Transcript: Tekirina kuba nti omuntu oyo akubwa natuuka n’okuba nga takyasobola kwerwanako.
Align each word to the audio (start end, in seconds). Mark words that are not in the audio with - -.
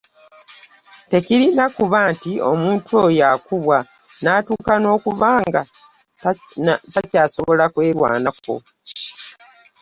Tekirina 1.11 1.65
kuba 1.77 1.99
nti 2.13 2.31
omuntu 2.51 2.91
oyo 3.05 3.23
akubwa 3.33 3.77
natuuka 4.23 4.73
n’okuba 4.79 5.29
nga 5.47 5.61
takyasobola 6.93 7.65
kwerwanako. 7.73 8.55